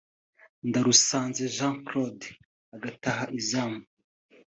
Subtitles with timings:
[0.67, 2.27] Ndarusanze Jean Claude
[2.75, 3.81] agataha izamu